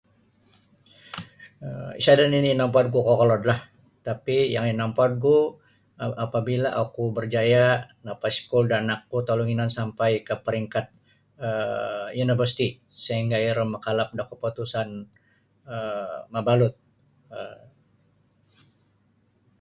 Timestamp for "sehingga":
13.05-13.37